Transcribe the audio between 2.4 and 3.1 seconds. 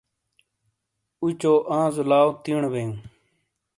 تیݨو بیئو۔